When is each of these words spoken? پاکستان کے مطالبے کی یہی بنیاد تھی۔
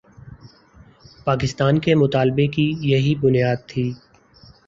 پاکستان 1.25 1.79
کے 1.79 1.95
مطالبے 1.95 2.47
کی 2.47 2.65
یہی 2.83 3.13
بنیاد 3.21 3.67
تھی۔ 3.67 3.91